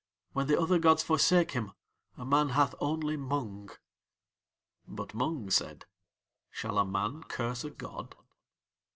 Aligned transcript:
When 0.33 0.47
the 0.47 0.59
other 0.59 0.79
gods 0.79 1.03
forsake 1.03 1.51
him 1.51 1.73
a 2.17 2.25
man 2.25 2.49
hath 2.49 2.73
only 2.79 3.17
Mung." 3.17 3.69
But 4.87 5.13
Mung 5.13 5.51
said: 5.51 5.85
"Shall 6.49 6.79
a 6.79 6.85
man 6.85 7.21
curse 7.25 7.63
a 7.63 7.69
god?" 7.69 8.15